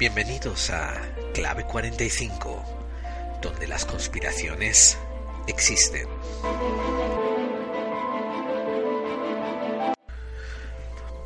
Bienvenidos 0.00 0.70
a 0.70 0.94
Clave 1.34 1.66
45, 1.66 3.38
donde 3.42 3.68
las 3.68 3.84
conspiraciones 3.84 4.96
existen. 5.46 6.06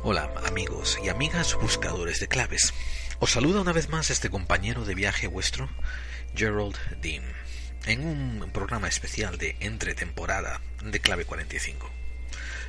Hola 0.03 0.29
amigos 0.45 0.99
y 1.01 1.07
amigas 1.07 1.55
buscadores 1.55 2.19
de 2.19 2.27
claves. 2.27 2.73
Os 3.19 3.31
saluda 3.31 3.61
una 3.61 3.71
vez 3.71 3.87
más 3.87 4.09
este 4.09 4.29
compañero 4.29 4.83
de 4.83 4.93
viaje 4.93 5.27
vuestro, 5.27 5.69
Gerald 6.35 6.75
Dean, 7.01 7.23
en 7.85 8.05
un 8.05 8.51
programa 8.51 8.89
especial 8.89 9.37
de 9.37 9.55
entretemporada 9.61 10.59
de 10.83 10.99
Clave 10.99 11.23
45. 11.23 11.89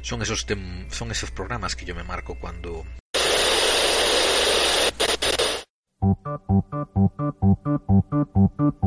Son 0.02 0.22
esos, 0.22 0.46
son 0.90 1.10
esos 1.10 1.32
programas 1.32 1.74
que 1.74 1.84
yo 1.84 1.96
me 1.96 2.04
marco 2.04 2.36
cuando 2.36 2.86
Thank 6.14 6.30
you. 8.60 8.85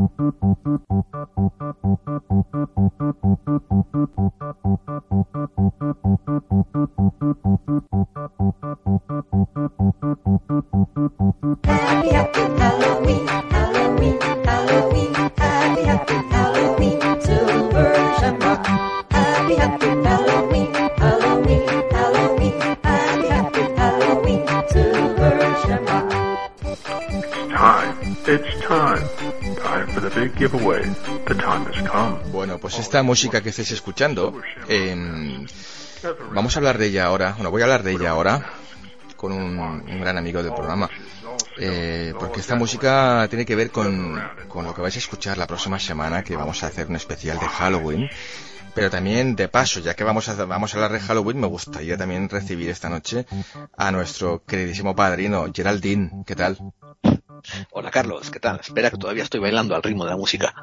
Esta 32.80 33.04
música 33.04 33.42
que 33.42 33.50
estáis 33.50 33.72
escuchando, 33.72 34.42
em, 34.68 35.46
vamos 36.34 36.56
a 36.56 36.60
hablar 36.60 36.78
de 36.78 36.88
ella 36.88 37.06
ahora. 37.06 37.34
Bueno, 37.34 37.52
voy 37.52 37.62
a 37.62 37.66
hablar 37.66 37.84
de 37.84 37.92
ella 37.92 38.12
ahora 38.12 38.54
con 39.16 39.34
un, 39.34 40.00
gran 40.00 40.18
amigo 40.18 40.42
del 40.42 40.54
programa. 40.54 40.90
Eh, 41.58 42.14
porque 42.18 42.40
esta 42.40 42.56
música 42.56 43.28
tiene 43.30 43.46
que 43.46 43.56
ver 43.56 43.70
con, 43.70 44.20
con 44.48 44.66
lo 44.66 44.74
que 44.74 44.82
vais 44.82 44.96
a 44.96 45.00
escuchar 45.00 45.38
la 45.38 45.46
próxima 45.46 45.78
semana, 45.78 46.24
que 46.24 46.36
vamos 46.36 46.64
a 46.64 46.68
hacer 46.68 46.88
un 46.88 46.96
especial 46.96 47.38
de 47.38 47.48
Halloween. 47.48 48.10
Pero 48.74 48.90
también, 48.90 49.36
de 49.36 49.50
paso, 49.50 49.80
ya 49.82 49.94
que 49.94 50.04
vamos 50.04 50.30
a, 50.30 50.46
vamos 50.46 50.74
a 50.74 50.78
hablar 50.78 50.94
de 50.94 51.00
Halloween, 51.00 51.40
me 51.40 51.48
gustaría 51.48 51.98
también 51.98 52.30
recibir 52.30 52.70
esta 52.70 52.88
noche 52.90 53.26
a 53.76 53.92
nuestro 53.92 54.44
queridísimo 54.46 54.96
padrino, 54.96 55.48
Geraldine. 55.54 56.24
¿Qué 56.26 56.36
tal? 56.36 56.58
Hola 57.72 57.92
Carlos, 57.92 58.32
¿qué 58.32 58.40
tal? 58.40 58.60
Espera 58.60 58.90
que 58.90 58.98
todavía 58.98 59.24
estoy 59.24 59.40
bailando 59.40 59.76
al 59.76 59.84
ritmo 59.84 60.04
de 60.04 60.10
la 60.10 60.18
música. 60.18 60.54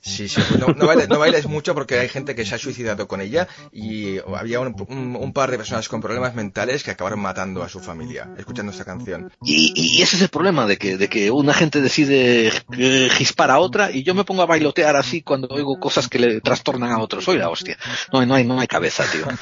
Sí, 0.00 0.28
sí, 0.28 0.40
no, 0.58 0.68
no, 0.68 0.86
bailes, 1.18 1.46
mucho 1.46 1.74
porque 1.74 1.98
hay 1.98 2.08
gente 2.08 2.34
que 2.34 2.46
se 2.46 2.54
ha 2.54 2.58
suicidado 2.58 3.06
con 3.06 3.20
ella 3.20 3.46
y 3.72 4.18
había 4.18 4.60
un, 4.60 5.32
par 5.34 5.50
de 5.50 5.58
personas 5.58 5.88
con 5.88 6.00
problemas 6.00 6.34
mentales 6.34 6.82
que 6.82 6.92
acabaron 6.92 7.20
matando 7.20 7.62
a 7.62 7.68
su 7.68 7.80
familia 7.80 8.30
escuchando 8.38 8.72
esta 8.72 8.84
canción. 8.84 9.30
Y, 9.42 10.00
ese 10.02 10.16
es 10.16 10.22
el 10.22 10.28
problema 10.28 10.66
de 10.66 10.78
que, 10.78 10.96
de 10.96 11.08
que 11.08 11.30
una 11.30 11.52
gente 11.52 11.80
decide 11.80 12.52
eh, 12.78 13.08
gispar 13.10 13.50
a 13.50 13.58
otra 13.58 13.90
y 13.90 14.02
yo 14.02 14.14
me 14.14 14.24
pongo 14.24 14.42
a 14.42 14.46
bailotear 14.46 14.96
así 14.96 15.22
cuando 15.22 15.48
oigo 15.50 15.78
cosas 15.78 16.08
que 16.08 16.18
le 16.18 16.40
trastornan 16.40 16.90
a 16.90 17.00
otros. 17.00 17.28
Oiga, 17.28 17.50
hostia, 17.50 17.76
no, 18.12 18.24
no, 18.24 18.34
hay, 18.34 18.44
no 18.44 18.58
hay 18.58 18.66
cabeza, 18.66 19.04
tío. 19.10 19.26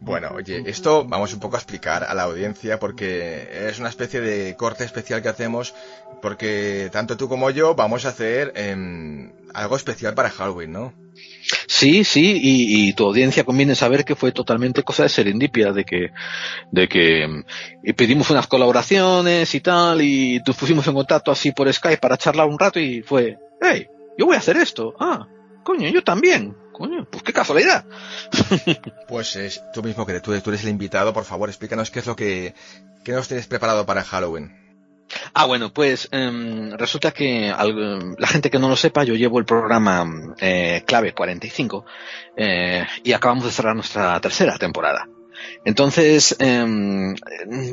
Bueno, 0.00 0.30
oye, 0.34 0.62
esto 0.66 1.04
vamos 1.04 1.32
un 1.32 1.40
poco 1.40 1.56
a 1.56 1.58
explicar 1.58 2.04
a 2.04 2.14
la 2.14 2.24
audiencia 2.24 2.78
porque 2.78 3.68
es 3.68 3.78
una 3.78 3.88
especie 3.88 4.20
de 4.20 4.56
corte 4.56 4.84
especial 4.84 5.22
que 5.22 5.28
hacemos 5.28 5.74
porque 6.22 6.88
tanto 6.92 7.16
tú 7.16 7.28
como 7.28 7.50
yo 7.50 7.74
vamos 7.74 8.04
a 8.04 8.10
hacer 8.10 8.52
em, 8.56 9.32
algo 9.54 9.76
especial 9.76 10.14
para 10.14 10.30
Halloween, 10.30 10.72
¿no? 10.72 10.92
Sí, 11.68 12.04
sí, 12.04 12.40
y, 12.42 12.92
tu 12.94 13.04
audiencia 13.06 13.44
conviene 13.44 13.74
saber 13.74 14.04
que 14.04 14.16
fue 14.16 14.32
totalmente 14.32 14.82
cosa 14.82 15.04
de 15.04 15.08
serendipia, 15.08 15.72
de 15.72 15.84
que, 15.84 16.10
de 16.70 16.88
que 16.88 17.22
em, 17.22 17.44
y 17.82 17.92
pedimos 17.92 18.30
unas 18.30 18.46
colaboraciones 18.46 19.54
y 19.54 19.60
tal, 19.60 20.02
y 20.02 20.42
nos 20.46 20.56
pusimos 20.56 20.86
en 20.86 20.94
contacto 20.94 21.30
así 21.30 21.52
por 21.52 21.72
Skype 21.72 21.98
para 21.98 22.16
charlar 22.16 22.48
un 22.48 22.58
rato 22.58 22.80
y 22.80 23.02
fue, 23.02 23.38
hey, 23.60 23.86
yo 24.18 24.26
voy 24.26 24.36
a 24.36 24.40
hacer 24.40 24.56
esto, 24.56 24.94
ah, 24.98 25.26
coño, 25.64 25.88
yo 25.88 26.02
también, 26.02 26.56
coño, 26.72 27.06
pues 27.10 27.22
qué 27.22 27.32
casualidad. 27.32 27.84
pues 29.08 29.36
es 29.36 29.62
tú 29.72 29.82
mismo 29.82 30.04
que 30.06 30.20
tú, 30.20 30.38
tú 30.40 30.50
eres 30.50 30.64
el 30.64 30.70
invitado, 30.70 31.12
por 31.12 31.24
favor, 31.24 31.48
explícanos 31.48 31.90
qué 31.90 32.00
es 32.00 32.06
lo 32.06 32.16
que, 32.16 32.54
qué 33.04 33.12
nos 33.12 33.28
tienes 33.28 33.46
preparado 33.46 33.86
para 33.86 34.02
Halloween. 34.02 34.65
Ah, 35.34 35.46
bueno, 35.46 35.72
pues 35.72 36.08
em, 36.10 36.72
resulta 36.72 37.12
que 37.12 37.52
la 38.18 38.26
gente 38.26 38.50
que 38.50 38.58
no 38.58 38.68
lo 38.68 38.76
sepa, 38.76 39.04
yo 39.04 39.14
llevo 39.14 39.38
el 39.38 39.44
programa 39.44 40.34
eh, 40.40 40.82
Clave 40.86 41.12
45 41.12 41.84
eh, 42.36 42.86
y 43.04 43.12
acabamos 43.12 43.44
de 43.44 43.50
cerrar 43.50 43.74
nuestra 43.74 44.20
tercera 44.20 44.58
temporada. 44.58 45.08
Entonces, 45.64 46.36
em, 46.38 47.14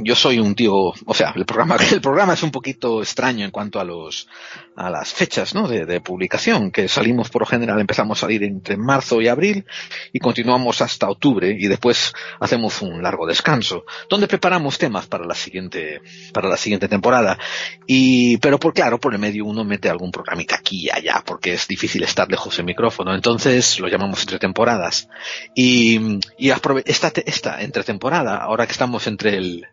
yo 0.03 0.16
soy 0.16 0.40
un 0.40 0.56
tío, 0.56 0.74
o 0.74 1.13
sea, 1.13 1.34
el 1.35 1.46
programa, 1.46 1.78
el 1.91 2.01
programa 2.01 2.34
es 2.34 2.44
un 2.44 2.51
poquito 2.51 3.01
extraño 3.01 3.46
en 3.46 3.51
cuanto 3.51 3.79
a 3.79 3.84
los, 3.84 4.28
a 4.75 4.90
las 4.90 5.13
fechas, 5.13 5.53
¿no? 5.53 5.68
De, 5.68 6.01
publicación, 6.01 6.72
que 6.72 6.88
salimos 6.88 7.29
por 7.29 7.44
lo 7.44 7.46
general, 7.46 7.79
empezamos 7.79 8.18
a 8.18 8.22
salir 8.22 8.44
entre 8.44 8.78
marzo 8.78 9.22
y 9.22 9.28
abril 9.28 9.66
y 10.12 10.19
continuamos 10.19 10.81
hasta 10.81 11.09
octubre 11.09 11.56
y 11.57 11.68
después 11.68 12.13
hacemos 12.40 12.81
un 12.81 13.01
largo 13.01 13.28
descanso, 13.28 13.85
donde 14.09 14.28
preparamos 14.28 14.78
temas 14.78 15.06
para 15.06 15.25
la 15.25 15.35
siguiente, 15.35 16.01
para 16.34 16.50
la 16.50 16.57
siguiente 16.57 16.88
temporada. 16.88 17.38
Y, 17.85 18.38
pero 18.38 18.59
por 18.59 18.74
claro, 18.74 19.00
por 19.00 19.13
el 19.13 19.19
medio 19.19 19.45
uno 19.45 19.63
mete 19.63 19.90
algún 19.90 20.12
programita 20.12 20.56
aquí 20.56 20.85
y 20.85 20.90
allá, 20.90 21.24
porque 21.25 21.53
es 21.53 21.68
difícil 21.68 22.03
estar 22.03 22.30
lejos 22.30 22.57
del 22.57 22.66
micrófono. 22.66 23.13
Entonces 23.13 23.80
lo 23.80 23.88
llamamos 23.88 24.22
entre 24.22 24.40
temporadas. 24.40 25.07
Y, 25.56 26.19
y 26.38 26.51
esta, 26.85 27.12
esta 27.25 27.53
entre 27.59 27.84
temporada, 27.84 28.38
ahora 28.38 28.66
que 28.66 28.72
estamos 28.72 29.08
entre 29.08 29.38
el, 29.38 29.68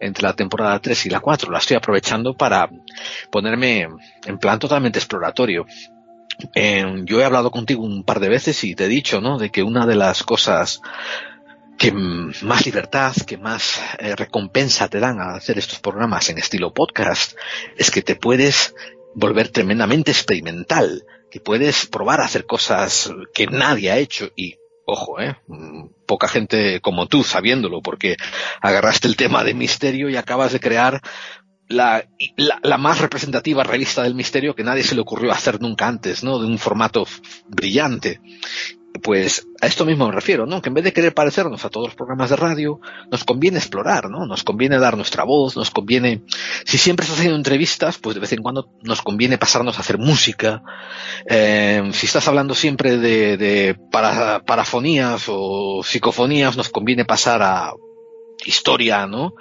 entre 0.00 0.22
la 0.22 0.34
temporada 0.34 0.78
3 0.80 1.06
y 1.06 1.10
la 1.10 1.20
4, 1.20 1.50
la 1.50 1.58
estoy 1.58 1.76
aprovechando 1.76 2.34
para 2.34 2.70
ponerme 3.30 3.88
en 4.26 4.38
plan 4.38 4.58
totalmente 4.58 4.98
exploratorio. 4.98 5.66
yo 7.04 7.20
he 7.20 7.24
hablado 7.24 7.50
contigo 7.50 7.84
un 7.84 8.04
par 8.04 8.20
de 8.20 8.28
veces 8.28 8.62
y 8.64 8.74
te 8.74 8.84
he 8.84 8.88
dicho, 8.88 9.20
¿no? 9.20 9.38
De 9.38 9.50
que 9.50 9.62
una 9.62 9.86
de 9.86 9.96
las 9.96 10.22
cosas 10.22 10.80
que 11.78 11.92
más 11.92 12.66
libertad, 12.66 13.14
que 13.26 13.36
más 13.36 13.80
eh, 13.98 14.14
recompensa 14.14 14.88
te 14.88 15.00
dan 15.00 15.20
a 15.20 15.34
hacer 15.34 15.58
estos 15.58 15.80
programas 15.80 16.28
en 16.30 16.38
estilo 16.38 16.72
podcast, 16.72 17.36
es 17.76 17.90
que 17.90 18.02
te 18.02 18.16
puedes 18.16 18.74
volver 19.14 19.48
tremendamente 19.48 20.10
experimental, 20.10 21.04
que 21.30 21.40
puedes 21.40 21.86
probar 21.86 22.20
a 22.20 22.24
hacer 22.24 22.46
cosas 22.46 23.12
que 23.32 23.46
nadie 23.46 23.90
ha 23.90 23.98
hecho 23.98 24.30
y 24.36 24.56
ojo, 24.86 25.20
¿eh? 25.20 25.36
Mm, 25.46 25.86
poca 26.06 26.28
gente 26.28 26.80
como 26.80 27.06
tú 27.06 27.24
sabiéndolo, 27.24 27.82
porque 27.82 28.16
agarraste 28.60 29.08
el 29.08 29.16
tema 29.16 29.44
de 29.44 29.54
misterio 29.54 30.08
y 30.08 30.16
acabas 30.16 30.52
de 30.52 30.60
crear 30.60 31.00
la, 31.68 32.06
la, 32.36 32.78
más 32.78 33.00
representativa 33.00 33.62
revista 33.64 34.02
del 34.02 34.14
misterio 34.14 34.54
que 34.54 34.64
nadie 34.64 34.84
se 34.84 34.94
le 34.94 35.00
ocurrió 35.00 35.32
hacer 35.32 35.60
nunca 35.62 35.88
antes, 35.88 36.22
¿no? 36.22 36.38
De 36.38 36.46
un 36.46 36.58
formato 36.58 37.06
brillante 37.48 38.20
pues 39.02 39.46
a 39.60 39.66
esto 39.66 39.84
mismo 39.84 40.06
me 40.06 40.12
refiero, 40.12 40.46
¿no? 40.46 40.62
Que 40.62 40.68
en 40.68 40.74
vez 40.74 40.84
de 40.84 40.92
querer 40.92 41.14
parecernos 41.14 41.64
a 41.64 41.68
todos 41.68 41.88
los 41.88 41.96
programas 41.96 42.30
de 42.30 42.36
radio, 42.36 42.80
nos 43.10 43.24
conviene 43.24 43.58
explorar, 43.58 44.08
¿no? 44.08 44.24
Nos 44.24 44.44
conviene 44.44 44.78
dar 44.78 44.96
nuestra 44.96 45.24
voz, 45.24 45.56
nos 45.56 45.70
conviene, 45.70 46.22
si 46.64 46.78
siempre 46.78 47.04
estás 47.04 47.18
haciendo 47.18 47.36
entrevistas, 47.36 47.98
pues 47.98 48.14
de 48.14 48.20
vez 48.20 48.32
en 48.32 48.42
cuando 48.42 48.70
nos 48.82 49.02
conviene 49.02 49.36
pasarnos 49.36 49.76
a 49.76 49.80
hacer 49.80 49.98
música. 49.98 50.62
Eh, 51.26 51.90
si 51.92 52.06
estás 52.06 52.28
hablando 52.28 52.54
siempre 52.54 52.96
de, 52.96 53.36
de 53.36 53.76
para, 53.90 54.44
parafonías 54.44 55.24
o 55.28 55.82
psicofonías, 55.82 56.56
nos 56.56 56.68
conviene 56.68 57.04
pasar 57.04 57.42
a 57.42 57.72
historia, 58.46 59.06
¿no? 59.06 59.34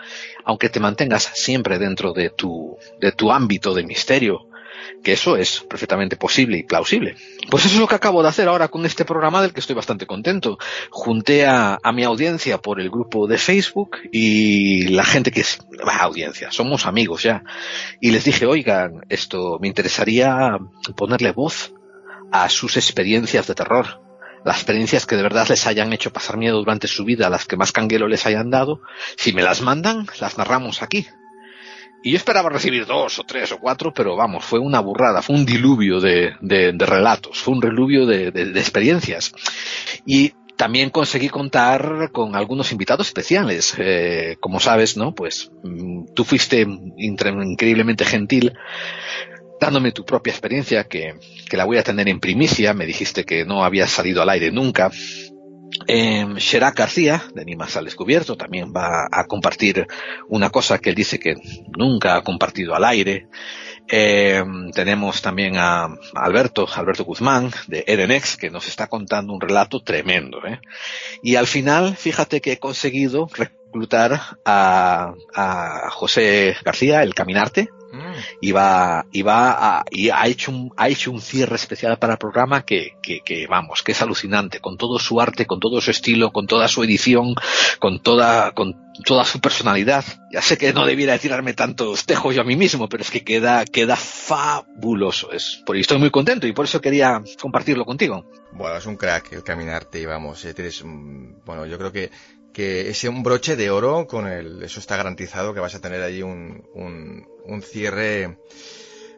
Aunque 0.46 0.70
te 0.70 0.80
mantengas 0.80 1.32
siempre 1.36 1.78
dentro 1.78 2.12
de 2.14 2.32
tu, 2.32 2.78
de 3.00 3.12
tu 3.12 3.32
ámbito 3.32 3.74
de 3.74 3.84
misterio 3.84 4.48
que 5.04 5.14
eso 5.14 5.38
es 5.38 5.62
perfectamente 5.62 6.16
posible 6.16 6.58
y 6.58 6.64
plausible. 6.64 7.16
Pues 7.50 7.66
eso 7.66 7.76
es 7.76 7.82
lo 7.82 7.88
que 7.88 7.96
acabo 7.96 8.22
de 8.22 8.30
hacer 8.30 8.48
ahora 8.48 8.68
con 8.68 8.86
este 8.86 9.06
programa 9.06 9.42
del 9.42 9.54
que 9.54 9.60
estoy 9.60 9.76
bastante 9.76 10.06
contento. 10.06 10.58
Junté 10.90 11.46
a, 11.46 11.80
mi 11.94 12.04
audiencia 12.04 12.58
por 12.58 12.80
el 12.82 12.90
grupo 12.90 13.28
de 13.28 13.38
Facebook 13.38 13.98
y 14.12 14.88
la 14.88 15.04
gente 15.04 15.32
que 15.32 15.42
es 15.42 15.60
audiencia, 16.00 16.52
somos 16.52 16.86
amigos 16.86 17.24
ya. 17.24 17.44
Y 18.02 18.12
les 18.12 18.24
dije, 18.24 18.46
oigan, 18.46 19.06
esto 19.10 19.60
me 19.62 19.68
interesaría 19.68 20.58
ponerle 20.96 21.32
voz 21.32 21.74
a 22.32 22.50
sus 22.50 22.78
experiencias 22.78 23.48
de 23.48 23.56
terror 23.56 24.02
las 24.44 24.58
experiencias 24.58 25.06
que 25.06 25.16
de 25.16 25.24
verdad 25.24 25.48
les 25.50 25.66
hayan 25.68 25.94
hecho 25.94 26.12
pasar 26.12 26.38
miedo 26.38 26.58
durante 26.58 26.88
su 26.88 27.06
vida, 27.06 27.30
las 27.30 27.46
que 27.46 27.56
más 27.56 27.72
canguelo 27.72 28.10
les 28.10 28.26
hayan 28.26 28.50
dado, 28.50 28.82
si 29.16 29.32
me 29.32 29.42
las 29.42 29.62
mandan, 29.62 30.06
las 30.20 30.38
narramos 30.38 30.82
aquí. 30.82 31.08
Y 32.04 32.12
yo 32.12 32.18
esperaba 32.18 32.50
recibir 32.50 32.86
dos 32.86 33.18
o 33.18 33.24
tres 33.24 33.54
o 33.54 33.60
cuatro, 33.60 33.94
pero 33.94 34.18
vamos, 34.18 34.44
fue 34.44 34.60
una 34.60 34.82
burrada, 34.82 35.22
fue 35.22 35.38
un 35.38 35.46
diluvio 35.46 36.02
de, 36.02 36.34
de, 36.42 36.86
relatos, 36.86 37.40
fue 37.40 37.54
un 37.54 37.62
diluvio 37.62 38.06
de, 38.06 38.30
de, 38.32 38.60
experiencias. 38.60 39.32
Y 40.06 40.34
también 40.58 40.90
conseguí 40.90 41.30
contar 41.30 42.12
con 42.12 42.36
algunos 42.36 42.74
invitados 42.74 43.08
especiales. 43.08 43.74
Eh, 43.78 44.36
como 44.42 44.60
sabes, 44.60 44.98
¿no? 44.98 45.16
Pues 45.16 45.50
mm, 45.64 46.14
tú 46.14 46.26
fuiste 46.26 46.68
increíblemente 46.98 48.04
gentil 48.04 48.54
dándome 49.62 49.94
tu 49.94 50.04
propia 50.04 50.32
experiencia, 50.32 50.84
que, 50.84 51.14
que, 51.50 51.56
la 51.56 51.64
voy 51.64 51.78
a 51.78 51.84
tener 51.84 52.10
en 52.10 52.20
primicia. 52.20 52.74
Me 52.74 52.86
dijiste 52.86 53.24
que 53.24 53.46
no 53.46 53.64
había 53.64 53.88
salido 53.88 54.22
al 54.22 54.30
aire 54.30 54.52
nunca. 54.52 54.92
Eh, 55.88 56.26
García, 56.76 57.24
de 57.34 57.42
Animas 57.42 57.76
al 57.78 57.86
Descubierto, 57.86 58.36
también 58.36 58.74
va 58.76 59.08
a 59.12 59.26
compartir 59.26 59.88
una 60.30 60.50
cosa 60.50 60.80
que 60.80 60.90
él 60.90 60.96
dice 60.96 61.20
que 61.20 61.36
nunca 61.78 62.16
ha 62.16 62.24
compartido 62.24 62.76
al 62.76 62.86
aire. 62.86 63.28
Em, 63.88 64.72
tenemos 64.72 65.22
también 65.22 65.58
a 65.58 65.90
Alberto, 66.16 66.68
Alberto 66.74 67.04
Guzmán, 67.04 67.52
de 67.68 67.84
Edenex, 67.86 68.38
que 68.38 68.50
nos 68.50 68.68
está 68.68 68.88
contando 68.88 69.34
un 69.34 69.42
relato 69.42 69.82
tremendo. 69.82 70.40
¿eh? 70.46 70.60
Y 71.22 71.36
al 71.36 71.48
final, 71.48 71.96
fíjate 71.98 72.40
que 72.40 72.54
he 72.54 72.60
conseguido 72.60 73.28
reclutar 73.34 74.38
a, 74.46 75.14
a 75.34 75.90
José 75.92 76.56
García, 76.64 77.04
el 77.04 77.14
Caminarte, 77.14 77.70
y 78.42 78.52
va, 78.52 79.06
y 79.12 79.22
va 79.22 79.80
a, 79.80 79.86
y 79.92 80.10
ha 80.10 80.26
hecho 80.28 80.52
un, 80.52 80.74
ha 80.78 80.90
hecho 80.90 81.12
un 81.12 81.22
cierre 81.22 81.56
especial 81.56 81.98
para 81.98 82.14
el 82.14 82.20
programa 82.20 82.66
que, 82.66 82.98
que, 83.02 83.22
que, 83.22 83.48
vamos, 83.48 83.84
que 83.84 83.92
es 83.92 84.02
alucinante, 84.02 84.60
con 84.60 84.78
todo 84.78 85.00
su 85.00 85.20
arte, 85.22 85.46
con 85.46 85.60
todo 85.60 85.82
su 85.82 85.92
estilo, 85.92 86.32
con 86.32 86.48
toda 86.48 86.68
su 86.68 86.84
edición, 86.84 87.36
con 87.80 88.02
toda, 88.02 88.52
con 88.52 88.94
toda 89.06 89.26
su 89.26 89.40
personalidad. 89.40 90.04
Ya 90.32 90.42
sé 90.42 90.58
que 90.58 90.74
no 90.74 90.86
debiera 90.86 91.18
tirarme 91.18 91.54
tantos 91.54 92.06
tejos 92.06 92.36
yo 92.36 92.42
a 92.42 92.46
mí 92.46 92.56
mismo, 92.56 92.90
pero 92.90 93.04
es 93.04 93.12
que 93.12 93.24
queda, 93.24 93.66
queda 93.66 93.96
fabuloso. 93.96 95.32
Es, 95.32 95.62
por 95.66 95.78
estoy 95.78 96.00
muy 96.00 96.12
contento 96.12 96.48
y 96.48 96.54
por 96.54 96.66
eso 96.66 96.82
quería 96.82 97.22
compartirlo 97.40 97.86
contigo. 97.86 98.26
Bueno, 98.52 98.78
es 98.78 98.86
un 98.86 98.98
crack 98.98 99.34
el 99.34 99.44
caminarte 99.44 100.00
y 100.00 100.06
vamos, 100.06 100.44
eh, 100.46 100.54
tienes, 100.54 100.84
bueno, 100.84 101.66
yo 101.66 101.78
creo 101.78 101.92
que 101.92 102.12
que 102.54 102.90
es 102.90 103.04
un 103.04 103.24
broche 103.24 103.56
de 103.56 103.72
oro 103.72 104.08
con 104.08 104.28
el, 104.28 104.64
eso 104.64 104.80
está 104.80 104.96
garantizado 104.96 105.54
que 105.54 105.60
vas 105.60 105.76
a 105.76 105.82
tener 105.82 106.02
allí 106.02 106.22
un, 106.22 106.70
un, 106.74 107.28
un 107.46 107.62
cierre 107.62 108.38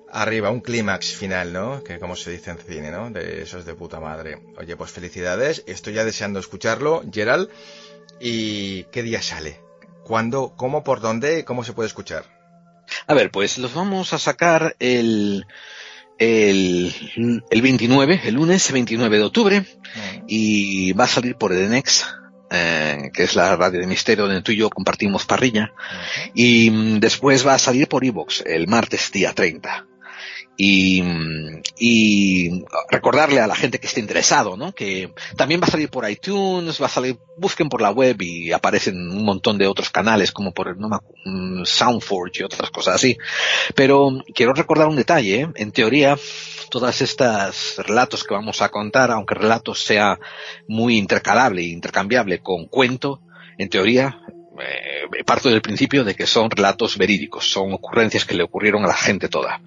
arriba, 0.10 0.50
un 0.50 0.62
clímax 0.62 1.14
final, 1.14 1.52
¿no? 1.52 1.84
Que 1.84 2.00
como 2.00 2.16
se 2.16 2.32
dice 2.32 2.52
en 2.52 2.58
cine, 2.58 2.92
¿no? 2.92 3.10
De 3.12 3.44
esos 3.44 3.66
de 3.66 3.76
puta 3.76 4.00
madre. 4.00 4.42
Oye, 4.58 4.76
pues 4.78 4.92
felicidades, 4.92 5.64
estoy 5.68 5.94
ya 5.94 6.06
deseando 6.06 6.40
escucharlo, 6.40 7.04
Gerald. 7.12 7.50
¿Y 8.20 8.84
qué 8.86 9.04
día 9.04 9.22
sale? 9.22 9.60
¿Cuándo? 10.06 10.54
¿Cómo? 10.56 10.84
¿Por 10.84 11.02
dónde? 11.02 11.44
¿Cómo 11.44 11.64
se 11.64 11.74
puede 11.74 11.88
escuchar? 11.88 12.24
A 13.08 13.14
ver, 13.14 13.32
pues 13.32 13.58
los 13.58 13.74
vamos 13.74 14.14
a 14.14 14.20
sacar 14.20 14.76
el, 14.80 15.46
el, 16.18 16.94
el 17.50 17.62
29, 17.62 18.22
el 18.24 18.36
lunes 18.36 18.72
29 18.72 19.18
de 19.18 19.24
octubre, 19.24 19.62
mm. 19.62 20.24
y 20.28 20.94
va 20.94 21.06
a 21.06 21.08
salir 21.08 21.36
por 21.36 21.52
Edenex 21.52 22.06
eh, 22.52 23.10
que 23.14 23.24
es 23.24 23.36
la 23.36 23.56
radio 23.56 23.80
de 23.80 23.88
misterio 23.88 24.26
donde 24.26 24.42
tú 24.42 24.52
y 24.52 24.58
yo 24.58 24.70
compartimos 24.70 25.26
parrilla. 25.26 25.74
Y 26.34 26.70
mm, 26.70 27.00
después 27.00 27.46
va 27.46 27.56
a 27.56 27.60
salir 27.60 27.88
por 27.88 28.06
Evox 28.06 28.44
el 28.46 28.68
martes 28.68 29.12
día 29.12 29.34
30. 29.34 29.88
Y, 30.58 31.02
mm, 31.02 31.62
y, 31.80 32.64
recordarle 32.90 33.42
a 33.42 33.48
la 33.48 33.56
gente 33.56 33.80
que 33.80 33.88
esté 33.88 34.00
interesado, 34.00 34.56
¿no? 34.56 34.74
Que 34.74 35.14
también 35.36 35.60
va 35.60 35.66
a 35.66 35.72
salir 35.72 35.90
por 35.90 36.10
iTunes, 36.10 36.82
va 36.82 36.86
a 36.86 36.90
salir, 36.90 37.18
busquen 37.38 37.68
por 37.68 37.82
la 37.82 37.92
web 37.92 38.22
y 38.22 38.52
aparecen 38.52 38.96
un 38.96 39.26
montón 39.26 39.58
de 39.58 39.68
otros 39.68 39.90
canales 39.90 40.32
como 40.32 40.54
por 40.54 40.78
no, 40.78 40.88
mm, 41.26 41.66
Soundforge 41.66 42.40
y 42.40 42.44
otras 42.44 42.70
cosas 42.70 42.96
así. 42.96 43.18
Pero 43.74 44.24
quiero 44.34 44.54
recordar 44.54 44.88
un 44.88 44.96
detalle, 44.96 45.42
¿eh? 45.42 45.50
en 45.56 45.72
teoría, 45.72 46.18
todas 46.76 47.02
estas 47.02 47.78
relatos 47.78 48.26
que 48.26 48.34
vamos 48.34 48.62
a 48.62 48.68
contar, 48.68 49.10
aunque 49.10 49.34
relatos 49.34 49.82
sea 49.82 50.20
muy 50.68 50.98
intercalable 50.98 51.62
e 51.62 51.70
intercambiable 51.70 52.40
con 52.40 52.66
cuento, 52.66 53.22
en 53.58 53.70
teoría 53.70 54.20
eh, 54.60 55.24
parto 55.24 55.48
del 55.48 55.62
principio 55.62 56.04
de 56.04 56.16
que 56.16 56.28
son 56.28 56.52
relatos 56.52 56.98
verídicos, 56.98 57.50
son 57.50 57.72
ocurrencias 57.72 58.26
que 58.26 58.36
le 58.36 58.44
ocurrieron 58.44 58.84
a 58.84 58.90
la 58.90 58.94
gente 58.94 59.30
toda. 59.30 59.62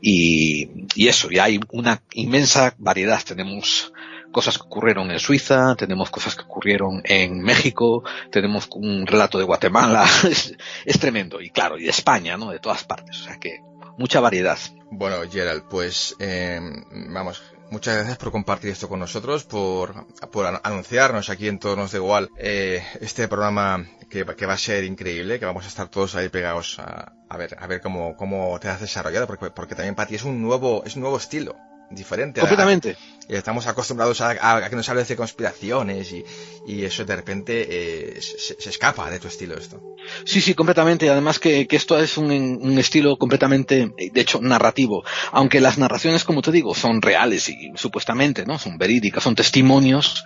Y, 0.00 0.86
eso, 1.08 1.32
y 1.32 1.40
hay 1.40 1.58
una 1.72 2.00
inmensa 2.12 2.76
variedad. 2.78 3.20
Tenemos 3.26 3.92
cosas 4.30 4.56
que 4.56 4.64
ocurrieron 4.64 5.10
en 5.10 5.18
Suiza, 5.18 5.74
tenemos 5.74 6.10
cosas 6.10 6.36
que 6.36 6.44
ocurrieron 6.44 7.02
en 7.02 7.40
México, 7.42 8.04
tenemos 8.30 8.68
un 8.76 9.04
relato 9.04 9.36
de 9.36 9.44
Guatemala, 9.44 10.06
es, 10.30 10.56
es, 10.84 11.00
tremendo, 11.00 11.40
y 11.40 11.50
claro, 11.50 11.76
y 11.76 11.82
de 11.82 11.90
España, 11.90 12.36
¿no? 12.36 12.52
De 12.52 12.60
todas 12.60 12.84
partes, 12.84 13.20
o 13.20 13.24
sea 13.24 13.40
que 13.40 13.58
mucha 13.98 14.20
variedad. 14.20 14.58
Bueno, 14.90 15.16
Gerald, 15.30 15.64
pues 15.68 16.14
eh, 16.18 16.60
vamos, 17.08 17.42
muchas 17.70 17.96
gracias 17.96 18.18
por 18.18 18.30
compartir 18.30 18.70
esto 18.70 18.88
con 18.88 19.00
nosotros, 19.00 19.44
por, 19.44 20.06
por 20.30 20.60
anunciarnos 20.62 21.30
aquí 21.30 21.48
en 21.48 21.58
Todos 21.58 21.92
de 21.92 21.98
Igual 21.98 22.28
eh, 22.36 22.84
este 23.00 23.28
programa 23.28 23.86
que, 24.10 24.24
que, 24.24 24.46
va 24.46 24.54
a 24.54 24.58
ser 24.58 24.84
increíble, 24.84 25.38
que 25.38 25.46
vamos 25.46 25.64
a 25.64 25.68
estar 25.68 25.88
todos 25.88 26.14
ahí 26.14 26.28
pegados 26.28 26.78
a, 26.78 27.12
a 27.28 27.36
ver, 27.36 27.56
a 27.58 27.66
ver 27.66 27.80
cómo, 27.80 28.16
cómo 28.16 28.58
te 28.60 28.68
has 28.68 28.80
desarrollado, 28.80 29.26
porque, 29.26 29.50
porque 29.50 29.74
también 29.74 29.94
para 29.94 30.08
ti 30.08 30.16
es 30.16 30.24
un 30.24 30.42
nuevo, 30.42 30.82
es 30.84 30.96
un 30.96 31.02
nuevo 31.02 31.16
estilo 31.16 31.56
diferente. 31.90 32.40
Completamente. 32.40 32.96
Estamos 33.28 33.66
acostumbrados 33.66 34.20
a, 34.20 34.68
que 34.68 34.76
nos 34.76 34.88
hables 34.88 35.08
de 35.08 35.16
conspiraciones 35.16 36.12
y, 36.12 36.24
y 36.66 36.84
eso 36.84 37.04
de 37.04 37.16
repente 37.16 37.66
eh, 37.68 38.20
se, 38.20 38.68
escapa 38.68 39.10
de 39.10 39.18
tu 39.18 39.28
estilo 39.28 39.56
esto. 39.56 39.80
Sí, 40.24 40.40
sí, 40.40 40.54
completamente. 40.54 41.08
Además 41.10 41.38
que, 41.38 41.66
que 41.66 41.76
esto 41.76 41.98
es 41.98 42.16
un, 42.18 42.30
un, 42.30 42.78
estilo 42.78 43.16
completamente, 43.16 43.92
de 43.96 44.20
hecho, 44.20 44.40
narrativo. 44.40 45.04
Aunque 45.30 45.60
las 45.60 45.78
narraciones, 45.78 46.24
como 46.24 46.42
te 46.42 46.50
digo, 46.50 46.74
son 46.74 47.00
reales 47.00 47.48
y 47.48 47.72
supuestamente, 47.76 48.44
¿no? 48.44 48.58
Son 48.58 48.78
verídicas, 48.78 49.22
son 49.22 49.34
testimonios. 49.34 50.24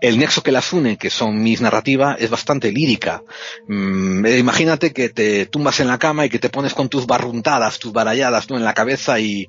El 0.00 0.18
nexo 0.18 0.42
que 0.42 0.52
las 0.52 0.72
une, 0.72 0.96
que 0.96 1.10
son 1.10 1.42
mis 1.42 1.60
narrativas, 1.60 2.16
es 2.20 2.30
bastante 2.30 2.70
lírica. 2.70 3.22
Mm, 3.68 4.26
eh, 4.26 4.38
imagínate 4.38 4.92
que 4.92 5.08
te 5.08 5.46
tumbas 5.46 5.80
en 5.80 5.88
la 5.88 5.98
cama 5.98 6.26
y 6.26 6.30
que 6.30 6.38
te 6.38 6.50
pones 6.50 6.74
con 6.74 6.88
tus 6.88 7.06
barruntadas, 7.06 7.78
tus 7.78 7.92
baralladas, 7.92 8.50
¿no? 8.50 8.56
En 8.56 8.64
la 8.64 8.74
cabeza 8.74 9.18
y, 9.20 9.48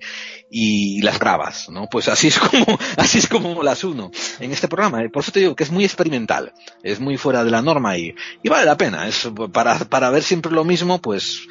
y 0.50 1.02
las 1.02 1.20
grabas, 1.20 1.70
¿no? 1.70 1.88
Pues 1.90 2.08
así 2.08 2.28
es 2.28 2.40
como, 2.40 2.80
así 2.98 3.20
es 3.20 3.27
como 3.27 3.63
las 3.63 3.84
uno 3.84 4.12
en 4.39 4.51
este 4.51 4.68
programa. 4.68 5.01
Por 5.12 5.24
eso 5.24 5.32
te 5.32 5.39
digo 5.39 5.56
que 5.56 5.63
es 5.63 5.72
muy 5.72 5.84
experimental, 5.84 6.54
es 6.84 7.00
muy 7.00 7.18
fuera 7.18 7.44
de 7.44 7.51
la 7.51 7.62
norma 7.62 7.98
y, 7.98 8.15
y 8.44 8.50
vale 8.50 8.65
la 8.65 8.77
pena. 8.77 9.08
Es 9.08 9.30
para, 9.51 9.77
para 9.80 10.10
ver 10.10 10.24
siempre 10.24 10.51
lo 10.51 10.63
mismo, 10.63 11.01
pues 11.01 11.42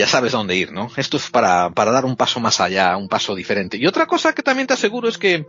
ya 0.00 0.06
sabes 0.06 0.32
dónde 0.32 0.56
ir, 0.56 0.72
¿no? 0.72 0.90
Esto 0.96 1.18
es 1.18 1.28
para, 1.28 1.68
para 1.72 1.92
dar 1.92 2.06
un 2.06 2.16
paso 2.16 2.40
más 2.40 2.58
allá, 2.62 2.96
un 2.96 3.06
paso 3.06 3.34
diferente. 3.34 3.76
Y 3.76 3.86
otra 3.86 4.06
cosa 4.06 4.32
que 4.32 4.42
también 4.42 4.66
te 4.66 4.72
aseguro 4.72 5.10
es 5.10 5.18
que 5.18 5.44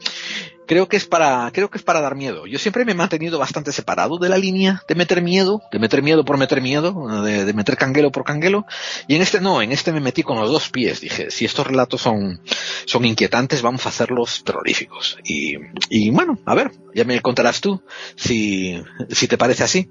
creo 0.67 0.89
que 0.89 0.98
es 0.98 1.05
para, 1.05 1.50
creo 1.53 1.70
que 1.70 1.77
es 1.77 1.86
para 1.86 2.01
dar 2.01 2.15
miedo. 2.15 2.46
Yo 2.48 2.60
siempre 2.60 2.84
me 2.84 2.91
he 2.91 2.96
mantenido 2.96 3.39
bastante 3.39 3.72
separado 3.72 4.17
de 4.17 4.27
la 4.27 4.38
línea 4.38 4.84
de 4.89 4.96
meter 4.96 5.22
miedo, 5.22 5.62
de 5.72 5.79
meter 5.79 6.03
miedo 6.03 6.25
por 6.25 6.38
meter 6.38 6.62
miedo, 6.62 7.24
de, 7.24 7.53
meter 7.53 7.77
canguelo 7.77 8.12
por 8.12 8.25
canguelo. 8.25 8.65
Y 9.08 9.15
en 9.15 9.22
este 9.22 9.39
no, 9.39 9.62
en 9.62 9.72
este 9.72 9.93
me 9.93 10.01
metí 10.01 10.22
con 10.22 10.38
los 10.38 10.51
dos 10.51 10.67
pies. 10.67 11.00
Dije, 11.00 11.31
si 11.31 11.46
estos 11.46 11.65
relatos 11.65 12.01
son, 12.01 12.41
son 12.84 13.05
inquietantes, 13.05 13.62
vamos 13.62 13.86
a 13.86 13.89
hacerlos 13.89 14.43
terroríficos. 14.43 15.17
Y, 15.24 15.55
y 15.89 16.10
bueno, 16.10 16.38
a 16.46 16.55
ver, 16.55 16.74
ya 16.93 17.05
me 17.05 17.22
contarás 17.22 17.62
tú 17.62 17.81
si, 18.17 18.84
si 19.10 19.29
te 19.29 19.38
parece 19.38 19.63
así. 19.63 19.89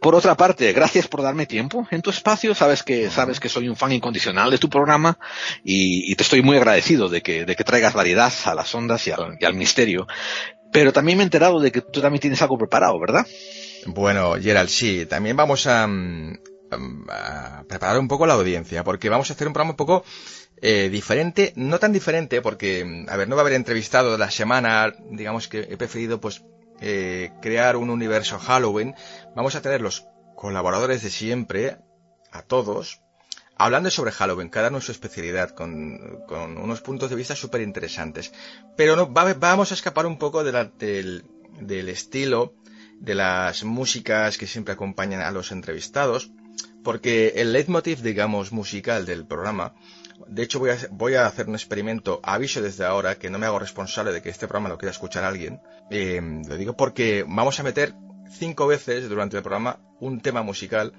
Por 0.00 0.14
otra 0.14 0.36
parte, 0.36 0.72
gracias 0.72 1.08
por 1.08 1.22
darme 1.22 1.46
tiempo 1.46 1.86
en 1.90 2.02
tu 2.02 2.10
espacio. 2.10 2.54
Sabes 2.54 2.82
que, 2.82 3.10
sabes 3.10 3.40
que 3.40 3.48
soy 3.48 3.68
un 3.68 3.76
fan 3.76 3.92
incondicional 3.92 4.50
de 4.50 4.58
tu 4.58 4.68
programa 4.68 5.18
y, 5.64 6.10
y 6.10 6.14
te 6.14 6.22
estoy 6.22 6.42
muy 6.42 6.56
agradecido 6.56 7.08
de 7.08 7.22
que, 7.22 7.44
de 7.44 7.56
que 7.56 7.64
traigas 7.64 7.94
variedad 7.94 8.32
a 8.44 8.54
las 8.54 8.74
ondas 8.74 9.06
y 9.06 9.10
al, 9.10 9.36
y 9.40 9.44
al 9.44 9.54
misterio. 9.54 10.06
Pero 10.72 10.92
también 10.92 11.18
me 11.18 11.24
he 11.24 11.26
enterado 11.26 11.60
de 11.60 11.72
que 11.72 11.80
tú 11.80 12.00
también 12.00 12.20
tienes 12.20 12.42
algo 12.42 12.58
preparado, 12.58 12.98
¿verdad? 12.98 13.26
Bueno, 13.86 14.34
Gerald, 14.40 14.68
sí. 14.68 15.06
También 15.06 15.36
vamos 15.36 15.66
a, 15.66 15.84
a 15.84 17.64
preparar 17.68 17.98
un 17.98 18.08
poco 18.08 18.26
la 18.26 18.34
audiencia, 18.34 18.84
porque 18.84 19.08
vamos 19.08 19.30
a 19.30 19.34
hacer 19.34 19.46
un 19.46 19.52
programa 19.52 19.72
un 19.72 19.76
poco 19.76 20.04
eh, 20.60 20.88
diferente, 20.90 21.52
no 21.56 21.78
tan 21.78 21.92
diferente, 21.92 22.40
porque, 22.40 23.04
a 23.08 23.16
ver, 23.16 23.28
no 23.28 23.36
va 23.36 23.42
a 23.42 23.44
haber 23.44 23.54
entrevistado 23.54 24.12
de 24.12 24.18
la 24.18 24.30
semana, 24.30 24.94
digamos 25.10 25.48
que 25.48 25.60
he 25.60 25.76
preferido 25.76 26.20
pues 26.20 26.42
eh, 26.80 27.32
crear 27.40 27.76
un 27.76 27.90
universo 27.90 28.38
Halloween. 28.38 28.94
Vamos 29.34 29.54
a 29.54 29.62
tener 29.62 29.80
los 29.80 30.06
colaboradores 30.34 31.02
de 31.02 31.10
siempre, 31.10 31.78
a 32.30 32.42
todos, 32.42 33.00
hablando 33.56 33.90
sobre 33.90 34.12
Halloween, 34.12 34.50
cada 34.50 34.68
uno 34.68 34.80
su 34.80 34.92
especialidad, 34.92 35.50
con, 35.50 36.22
unos 36.30 36.80
puntos 36.82 37.10
de 37.10 37.16
vista 37.16 37.34
súper 37.34 37.62
interesantes. 37.62 38.32
Pero 38.76 38.96
no, 38.96 39.08
vamos 39.08 39.70
a 39.70 39.74
escapar 39.74 40.06
un 40.06 40.18
poco 40.18 40.44
del, 40.44 41.24
del 41.60 41.88
estilo, 41.88 42.54
de 43.00 43.14
las 43.14 43.64
músicas 43.64 44.38
que 44.38 44.46
siempre 44.46 44.74
acompañan 44.74 45.20
a 45.20 45.30
los 45.30 45.52
entrevistados, 45.52 46.30
porque 46.86 47.32
el 47.34 47.52
leitmotiv, 47.52 48.00
digamos, 48.00 48.52
musical 48.52 49.06
del 49.06 49.26
programa, 49.26 49.74
de 50.28 50.44
hecho 50.44 50.60
voy 50.60 50.70
a, 50.70 50.76
voy 50.92 51.14
a 51.14 51.26
hacer 51.26 51.48
un 51.48 51.56
experimento, 51.56 52.20
aviso 52.22 52.62
desde 52.62 52.84
ahora, 52.84 53.18
que 53.18 53.28
no 53.28 53.40
me 53.40 53.46
hago 53.46 53.58
responsable 53.58 54.12
de 54.12 54.22
que 54.22 54.28
este 54.28 54.46
programa 54.46 54.68
lo 54.68 54.78
quiera 54.78 54.92
escuchar 54.92 55.24
alguien, 55.24 55.60
eh, 55.90 56.20
lo 56.46 56.56
digo 56.56 56.76
porque 56.76 57.24
vamos 57.26 57.58
a 57.58 57.64
meter 57.64 57.92
cinco 58.30 58.68
veces 58.68 59.08
durante 59.08 59.36
el 59.36 59.42
programa 59.42 59.80
un 59.98 60.20
tema 60.20 60.42
musical 60.42 60.92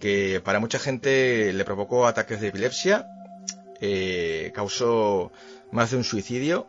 que 0.00 0.40
para 0.42 0.60
mucha 0.60 0.78
gente 0.78 1.52
le 1.52 1.64
provocó 1.66 2.06
ataques 2.06 2.40
de 2.40 2.48
epilepsia, 2.48 3.06
eh, 3.82 4.50
causó 4.54 5.30
más 5.72 5.90
de 5.90 5.98
un 5.98 6.04
suicidio 6.04 6.66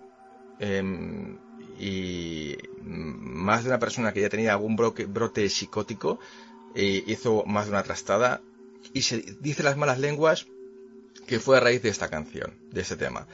em, 0.59 1.37
y 1.79 2.57
más 2.81 3.63
de 3.63 3.69
una 3.69 3.79
persona 3.79 4.11
que 4.11 4.19
ya 4.19 4.27
tenía 4.27 4.51
algún 4.51 4.75
brote 4.75 5.47
psicótico 5.47 6.19
eh, 6.75 7.03
hizo 7.07 7.43
más 7.45 7.65
de 7.65 7.71
una 7.71 7.83
trastada 7.83 8.41
y 8.93 9.03
se 9.03 9.23
dice 9.39 9.63
las 9.63 9.77
malas 9.77 9.99
lenguas 9.99 10.47
que 11.27 11.39
fue 11.39 11.57
a 11.57 11.59
raíz 11.59 11.81
de 11.81 11.89
esta 11.89 12.09
canción, 12.09 12.59
de 12.71 12.81
este 12.81 12.97
tema. 12.97 13.27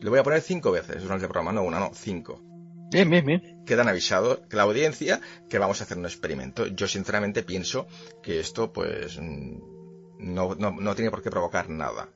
Lo 0.00 0.10
voy 0.10 0.18
a 0.18 0.22
poner 0.22 0.40
cinco 0.40 0.70
veces 0.72 1.02
durante 1.02 1.26
el 1.26 1.30
programa, 1.30 1.52
no 1.52 1.62
una, 1.62 1.78
no, 1.78 1.92
cinco. 1.94 2.42
Bien, 2.90 3.08
bien, 3.08 3.24
bien. 3.24 3.64
Quedan 3.64 3.88
avisados 3.88 4.40
que 4.48 4.56
la 4.56 4.62
audiencia 4.64 5.20
que 5.48 5.58
vamos 5.58 5.80
a 5.80 5.84
hacer 5.84 5.96
un 5.96 6.06
experimento. 6.06 6.66
Yo 6.66 6.88
sinceramente 6.88 7.42
pienso 7.42 7.86
que 8.22 8.40
esto 8.40 8.72
pues 8.72 9.18
no, 9.20 10.54
no, 10.56 10.94
tiene 10.94 11.10
por 11.10 11.22
qué 11.22 11.30
provocar 11.30 11.70
nada. 11.70 12.08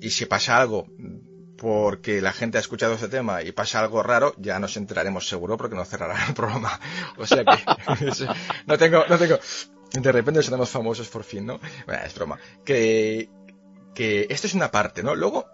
Y 0.00 0.10
si 0.10 0.26
pasa 0.26 0.60
algo 0.60 0.86
porque 1.56 2.20
la 2.20 2.32
gente 2.32 2.58
ha 2.58 2.60
escuchado 2.60 2.94
este 2.94 3.08
tema 3.08 3.42
y 3.42 3.52
pasa 3.52 3.80
algo 3.80 4.02
raro, 4.02 4.34
ya 4.38 4.58
nos 4.58 4.76
enteraremos 4.76 5.28
seguro 5.28 5.56
porque 5.56 5.76
nos 5.76 5.88
cerrarán 5.88 6.28
el 6.28 6.34
programa. 6.34 6.80
O 7.16 7.26
sea 7.26 7.44
que 7.44 8.24
no 8.66 8.76
tengo, 8.78 9.04
no 9.08 9.18
tengo. 9.18 9.38
De 9.92 10.12
repente 10.12 10.42
seremos 10.42 10.70
famosos 10.70 11.08
por 11.08 11.24
fin, 11.24 11.46
¿no? 11.46 11.60
Bueno, 11.86 12.02
es 12.04 12.14
broma. 12.14 12.38
Que, 12.64 13.30
que 13.94 14.26
esto 14.30 14.46
es 14.46 14.54
una 14.54 14.70
parte, 14.70 15.02
¿no? 15.02 15.14
Luego, 15.14 15.46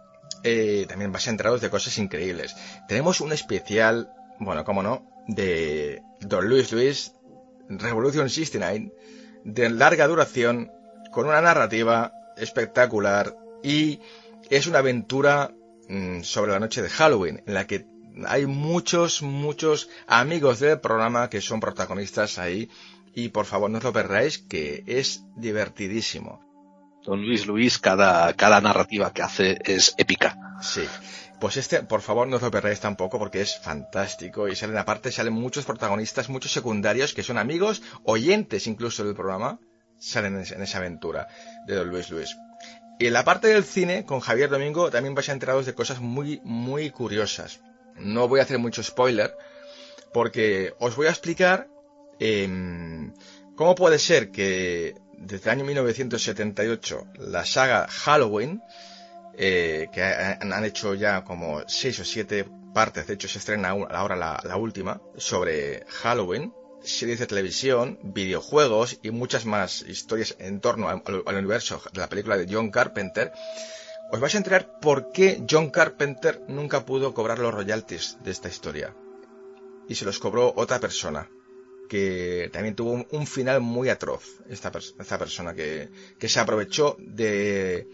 eh, 0.42 0.86
también 0.88 1.12
vas 1.12 1.26
a 1.26 1.30
enteraros 1.30 1.60
de 1.60 1.70
cosas 1.70 1.96
increíbles. 1.98 2.54
Tenemos 2.88 3.20
un 3.20 3.32
especial 3.32 4.10
bueno, 4.38 4.64
cómo 4.64 4.82
no, 4.82 5.06
de 5.26 6.02
Don 6.20 6.48
Luis 6.48 6.72
Luis, 6.72 7.12
Revolution 7.68 8.28
69, 8.28 8.92
de 9.44 9.70
larga 9.70 10.06
duración, 10.06 10.70
con 11.12 11.26
una 11.26 11.40
narrativa 11.40 12.12
espectacular 12.36 13.36
y 13.62 14.00
es 14.50 14.66
una 14.66 14.80
aventura 14.80 15.54
mm, 15.88 16.22
sobre 16.22 16.52
la 16.52 16.60
noche 16.60 16.82
de 16.82 16.90
Halloween, 16.90 17.42
en 17.46 17.54
la 17.54 17.66
que 17.66 17.86
hay 18.26 18.46
muchos, 18.46 19.22
muchos 19.22 19.88
amigos 20.06 20.60
del 20.60 20.80
programa 20.80 21.30
que 21.30 21.40
son 21.40 21.60
protagonistas 21.60 22.38
ahí 22.38 22.68
y 23.14 23.28
por 23.28 23.46
favor 23.46 23.70
no 23.70 23.78
os 23.78 23.84
lo 23.84 23.92
perdáis 23.92 24.38
que 24.38 24.82
es 24.86 25.24
divertidísimo. 25.36 26.40
Don 27.04 27.24
Luis 27.24 27.46
Luis, 27.46 27.78
cada, 27.78 28.32
cada 28.34 28.60
narrativa 28.60 29.12
que 29.12 29.22
hace 29.22 29.58
es 29.64 29.94
épica. 29.98 30.36
Sí. 30.62 30.84
Pues 31.38 31.56
este, 31.58 31.82
por 31.82 32.00
favor, 32.00 32.26
no 32.26 32.36
os 32.36 32.42
lo 32.42 32.50
perdáis 32.50 32.80
tampoco 32.80 33.18
porque 33.18 33.42
es 33.42 33.58
fantástico 33.58 34.48
y 34.48 34.56
salen 34.56 34.78
aparte, 34.78 35.12
salen 35.12 35.34
muchos 35.34 35.66
protagonistas, 35.66 36.30
muchos 36.30 36.52
secundarios 36.52 37.12
que 37.12 37.22
son 37.22 37.36
amigos, 37.38 37.82
oyentes 38.04 38.66
incluso 38.66 39.04
del 39.04 39.14
programa, 39.14 39.60
salen 39.98 40.36
en, 40.36 40.62
esa 40.62 40.78
aventura 40.78 41.28
de 41.66 41.74
Don 41.74 41.90
Luis 41.90 42.10
Luis. 42.10 42.36
Y 42.98 43.06
en 43.06 43.12
la 43.12 43.24
parte 43.24 43.48
del 43.48 43.64
cine, 43.64 44.04
con 44.04 44.20
Javier 44.20 44.48
Domingo, 44.48 44.90
también 44.90 45.14
vais 45.14 45.28
a 45.28 45.32
enteraros 45.32 45.66
de 45.66 45.74
cosas 45.74 46.00
muy, 46.00 46.40
muy 46.44 46.90
curiosas. 46.90 47.60
No 47.96 48.28
voy 48.28 48.40
a 48.40 48.44
hacer 48.44 48.58
mucho 48.58 48.82
spoiler, 48.82 49.36
porque 50.12 50.74
os 50.78 50.96
voy 50.96 51.08
a 51.08 51.10
explicar 51.10 51.68
em, 52.18 53.12
cómo 53.56 53.74
puede 53.74 53.98
ser 53.98 54.30
que 54.30 54.94
desde 55.16 55.50
el 55.50 55.58
año 55.58 55.64
1978 55.64 57.06
la 57.18 57.44
saga 57.44 57.86
Halloween 57.88 58.62
eh, 59.36 59.88
que 59.92 60.02
han 60.02 60.64
hecho 60.64 60.94
ya 60.94 61.24
como 61.24 61.62
seis 61.66 61.98
o 61.98 62.04
siete 62.04 62.46
partes, 62.72 63.06
de 63.06 63.14
hecho 63.14 63.28
se 63.28 63.38
estrena 63.38 63.70
ahora 63.70 64.16
la, 64.16 64.56
última, 64.56 65.00
sobre 65.16 65.84
Halloween, 65.88 66.52
series 66.82 67.18
de 67.18 67.26
televisión, 67.26 67.98
videojuegos 68.02 68.98
y 69.02 69.10
muchas 69.10 69.44
más 69.44 69.82
historias 69.82 70.36
en 70.38 70.60
torno 70.60 70.88
al, 70.88 71.02
universo 71.26 71.82
de 71.92 72.00
la 72.00 72.08
película 72.08 72.36
de 72.36 72.46
John 72.48 72.70
Carpenter, 72.70 73.32
os 74.12 74.20
vais 74.20 74.34
a 74.34 74.38
enterar 74.38 74.78
por 74.80 75.10
qué 75.10 75.42
John 75.48 75.70
Carpenter 75.70 76.42
nunca 76.46 76.84
pudo 76.84 77.12
cobrar 77.14 77.38
los 77.40 77.54
royalties 77.54 78.18
de 78.22 78.30
esta 78.30 78.48
historia. 78.48 78.94
Y 79.88 79.96
se 79.96 80.04
los 80.04 80.20
cobró 80.20 80.52
otra 80.56 80.78
persona, 80.78 81.28
que 81.88 82.50
también 82.52 82.74
tuvo 82.74 83.06
un, 83.10 83.26
final 83.26 83.60
muy 83.60 83.88
atroz, 83.88 84.40
esta, 84.48 84.72
esta 84.98 85.18
persona 85.18 85.54
que, 85.54 85.88
que 86.18 86.28
se 86.28 86.40
aprovechó 86.40 86.96
de 86.98 87.86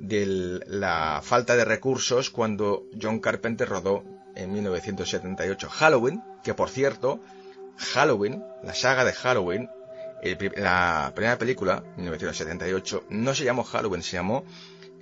de 0.00 0.60
la 0.66 1.20
falta 1.22 1.56
de 1.56 1.64
recursos 1.64 2.30
cuando 2.30 2.84
John 3.00 3.20
Carpenter 3.20 3.68
rodó 3.68 4.04
en 4.34 4.52
1978 4.52 5.68
Halloween, 5.68 6.22
que 6.44 6.54
por 6.54 6.68
cierto, 6.68 7.20
Halloween, 7.76 8.44
la 8.62 8.74
saga 8.74 9.04
de 9.04 9.12
Halloween, 9.12 9.70
la 10.56 11.12
primera 11.14 11.38
película, 11.38 11.82
1978, 11.96 13.04
no 13.10 13.34
se 13.34 13.44
llamó 13.44 13.64
Halloween, 13.64 14.02
se 14.02 14.16
llamó 14.16 14.44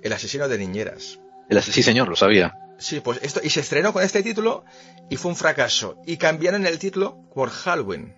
El 0.01 0.13
asesino 0.13 0.47
de 0.47 0.57
niñeras. 0.57 1.19
El 1.49 1.61
sí, 1.61 1.83
señor, 1.83 2.09
lo 2.09 2.15
sabía. 2.15 2.57
Sí, 2.77 2.99
pues 2.99 3.19
esto, 3.21 3.39
y 3.43 3.49
se 3.49 3.61
estrenó 3.61 3.93
con 3.93 4.03
este 4.03 4.23
título 4.23 4.65
y 5.09 5.17
fue 5.17 5.31
un 5.31 5.37
fracaso. 5.37 5.97
Y 6.05 6.17
cambiaron 6.17 6.65
el 6.65 6.79
título 6.79 7.17
por 7.33 7.49
Halloween. 7.49 8.15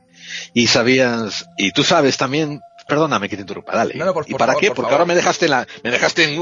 Y 0.54 0.68
sabías, 0.68 1.50
y 1.58 1.72
tú 1.72 1.84
sabes 1.84 2.18
también 2.18 2.62
Perdóname 2.88 3.28
que 3.28 3.36
te 3.36 3.42
interrumpa, 3.42 3.76
dale. 3.76 3.96
¿Y 4.28 4.34
para 4.36 4.56
qué? 4.56 4.72
Porque 4.72 4.94
ahora 4.94 5.04
me 5.04 5.14
dejaste 5.14 5.46
en 5.46 5.52
la, 5.52 5.68
me 5.84 5.92
dejaste 5.92 6.24
en. 6.24 6.42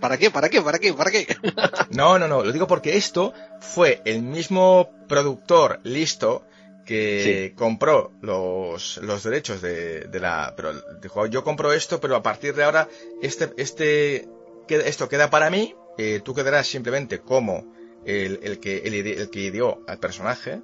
¿Para 0.00 0.18
qué? 0.18 0.30
¿Para 0.30 0.48
qué? 0.48 0.60
¿Para 0.60 0.78
qué? 0.80 0.92
¿Para 0.92 1.10
qué? 1.12 1.36
no, 1.90 2.18
no, 2.18 2.26
no. 2.26 2.42
Lo 2.42 2.50
digo 2.50 2.66
porque 2.66 2.96
esto 2.96 3.32
fue 3.60 4.02
el 4.04 4.22
mismo 4.22 4.90
productor 5.06 5.78
listo 5.84 6.44
que 6.84 7.54
compró 7.56 8.12
los, 8.20 8.98
los 8.98 9.22
derechos 9.22 9.62
de, 9.62 10.00
de, 10.00 10.20
la, 10.20 10.52
pero 10.56 10.72
dijo, 11.00 11.26
yo 11.26 11.44
compro 11.44 11.72
esto, 11.72 12.00
pero 12.00 12.16
a 12.16 12.22
partir 12.22 12.54
de 12.54 12.64
ahora, 12.64 12.88
este, 13.22 13.52
este, 13.56 14.28
esto 14.68 15.08
queda 15.08 15.30
para 15.30 15.48
mí, 15.48 15.74
eh, 15.96 16.20
tú 16.22 16.34
quedarás 16.34 16.66
simplemente 16.66 17.20
como 17.20 17.72
el, 18.04 18.40
el 18.42 18.58
que, 18.58 18.78
el, 18.78 18.94
el 18.94 19.30
que 19.30 19.50
dio 19.50 19.82
al 19.86 19.98
personaje, 19.98 20.60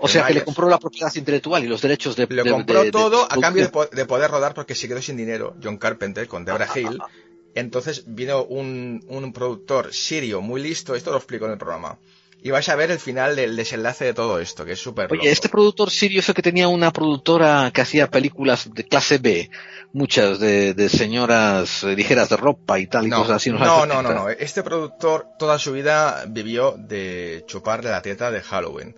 o 0.00 0.08
sea, 0.08 0.26
que 0.26 0.34
le 0.34 0.44
compró 0.44 0.68
la 0.68 0.78
propiedad 0.78 1.12
intelectual 1.14 1.64
y 1.64 1.66
los 1.66 1.82
derechos 1.82 2.16
de... 2.16 2.26
Le 2.28 2.48
compró 2.48 2.90
todo 2.90 3.24
a 3.24 3.36
cambio 3.40 3.70
de, 3.92 4.06
poder 4.06 4.30
rodar 4.30 4.54
porque 4.54 4.74
se 4.74 4.88
quedó 4.88 5.02
sin 5.02 5.16
dinero, 5.16 5.56
John 5.62 5.76
Carpenter, 5.76 6.26
con 6.28 6.44
Deborah 6.44 6.68
Hill. 6.74 6.98
Entonces 7.54 8.04
vino 8.06 8.44
un, 8.44 9.04
un 9.08 9.32
productor 9.32 9.92
sirio 9.92 10.40
muy 10.40 10.60
listo, 10.60 10.94
esto 10.94 11.12
lo 11.12 11.18
explico 11.18 11.46
en 11.46 11.52
el 11.52 11.58
programa. 11.58 11.98
Y 12.42 12.50
vais 12.50 12.68
a 12.68 12.76
ver 12.76 12.90
el 12.90 12.98
final 12.98 13.36
del 13.36 13.56
desenlace 13.56 14.04
de 14.04 14.12
todo 14.12 14.38
esto, 14.38 14.66
que 14.66 14.72
es 14.72 14.78
súper 14.78 15.10
Oye, 15.10 15.30
este 15.30 15.48
productor 15.48 15.90
sirio 15.90 16.20
es 16.20 16.28
el 16.28 16.34
que 16.34 16.42
tenía 16.42 16.68
una 16.68 16.92
productora 16.92 17.70
que 17.72 17.80
hacía 17.80 18.10
películas 18.10 18.68
de 18.74 18.84
clase 18.84 19.16
B, 19.16 19.50
muchas 19.94 20.40
de, 20.40 20.74
de 20.74 20.88
señoras 20.90 21.84
ligeras 21.84 22.28
de 22.28 22.36
ropa 22.36 22.78
y 22.78 22.86
tal 22.86 23.06
y 23.06 23.10
cosas 23.10 23.36
así. 23.36 23.50
No, 23.50 23.86
no, 23.86 24.02
no, 24.02 24.12
no. 24.12 24.28
Este 24.28 24.62
productor 24.62 25.26
toda 25.38 25.58
su 25.58 25.72
vida 25.72 26.26
vivió 26.28 26.74
de 26.76 27.44
chuparle 27.46 27.88
la 27.88 28.02
teta 28.02 28.30
de 28.30 28.42
Halloween. 28.42 28.94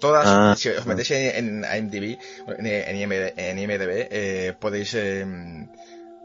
Todas, 0.00 0.26
ah, 0.26 0.54
si 0.56 0.70
os 0.70 0.86
metéis 0.86 1.10
en, 1.12 1.60
IMDb, 1.62 2.16
en, 2.56 3.58
IMDb, 3.58 4.08
eh, 4.10 4.54
podéis, 4.58 4.94
em, 4.94 5.68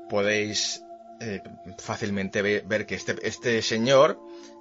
podéis 0.10 0.82
eh, 1.20 1.44
fácilmente 1.78 2.42
ver, 2.42 2.86
que 2.86 2.96
este, 2.96 3.16
este 3.28 3.62
señor, 3.62 4.18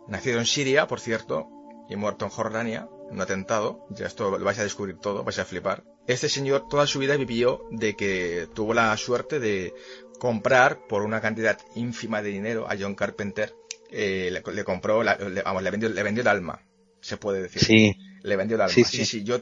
nacido 0.09 0.41
en 0.41 0.47
Siria, 0.47 0.89
por 0.89 0.99
cierto, 0.99 1.49
y 1.89 1.95
muerto 1.95 2.25
en 2.25 2.33
Jordania, 2.33 2.89
en 3.09 3.15
un 3.15 3.21
atentado, 3.21 3.87
ya 3.91 4.07
esto 4.07 4.37
lo 4.37 4.45
vais 4.45 4.59
a 4.59 4.65
descubrir 4.65 4.99
todo, 4.99 5.23
vais 5.23 5.39
a 5.39 5.45
flipar. 5.45 5.85
Este 6.09 6.29
señor 6.29 6.67
toda 6.69 6.89
su 6.89 6.99
vida 6.99 7.17
vivió 7.17 7.69
de 7.71 7.95
que 7.95 8.49
tuvo 8.53 8.75
la 8.75 8.97
suerte 8.97 9.39
de 9.39 9.75
comprar 10.19 10.87
por 10.89 11.03
una 11.03 11.21
cantidad 11.21 11.59
ínfima 11.77 12.21
de 12.21 12.31
dinero 12.31 12.67
a 12.69 12.75
John 12.79 12.97
Carpenter, 12.97 13.55
eh, 13.91 14.31
le, 14.33 14.65
compró, 14.65 15.05
le, 15.05 15.43
vamos, 15.43 15.63
le 15.63 15.71
vendió, 15.71 15.89
le 15.89 16.03
vendió 16.03 16.23
el 16.23 16.29
alma, 16.29 16.63
se 17.01 17.17
puede 17.17 17.43
decir. 17.43 17.63
Sí 17.63 17.97
le 18.25 18.37
vendió 18.37 18.57
el 18.57 18.63
alma. 18.63 18.75
Sí, 18.75 18.83
sí, 18.83 19.05
sí, 19.05 19.23
yo 19.23 19.41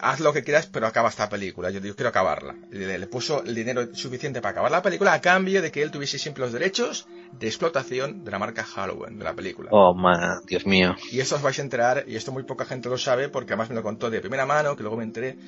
haz, 0.00 0.20
lo 0.20 0.32
que 0.32 0.42
quieras, 0.42 0.66
pero 0.66 0.86
acaba 0.86 1.08
esta 1.08 1.28
película. 1.28 1.70
Yo, 1.70 1.80
quiero 1.80 2.08
acabarla. 2.08 2.54
Le, 2.70 3.06
puso 3.06 3.42
el 3.44 3.54
dinero 3.54 3.94
suficiente 3.94 4.40
para 4.40 4.52
acabar 4.52 4.70
la 4.70 4.82
película 4.82 5.12
a 5.12 5.20
cambio 5.20 5.62
de 5.62 5.70
que 5.70 5.82
él 5.82 5.90
tuviese 5.90 6.18
siempre 6.18 6.42
los 6.42 6.52
derechos 6.52 7.06
de 7.32 7.46
explotación 7.46 8.24
de 8.24 8.30
la 8.30 8.38
marca 8.38 8.64
Halloween, 8.64 9.18
de 9.18 9.24
la 9.24 9.34
película. 9.34 9.70
Oh, 9.72 9.94
man, 9.94 10.40
Dios 10.46 10.66
mío. 10.66 10.94
Y 11.10 11.20
esto 11.20 11.36
os 11.36 11.42
vais 11.42 11.58
a 11.58 11.62
enterar, 11.62 12.04
y 12.06 12.16
esto 12.16 12.32
muy 12.32 12.42
poca 12.42 12.64
gente 12.64 12.88
lo 12.88 12.98
sabe, 12.98 13.28
porque 13.28 13.52
además 13.52 13.70
me 13.70 13.76
lo 13.76 13.82
contó 13.82 14.10
de 14.10 14.20
primera 14.20 14.46
mano, 14.46 14.76
que 14.76 14.82
luego 14.82 14.98
me 14.98 15.04
enteré 15.04 15.38